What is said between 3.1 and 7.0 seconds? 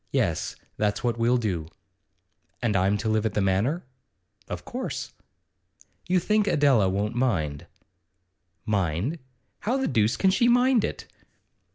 at the Manor?' 'Of course.' 'You think Adela